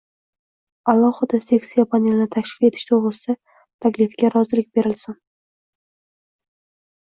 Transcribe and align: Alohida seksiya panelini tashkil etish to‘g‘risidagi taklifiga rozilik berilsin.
Alohida 0.93 1.39
seksiya 1.43 1.85
panelini 1.91 2.25
tashkil 2.35 2.67
etish 2.69 2.85
to‘g‘risidagi 2.93 3.37
taklifiga 3.87 4.33
rozilik 4.37 4.71
berilsin. 4.81 5.19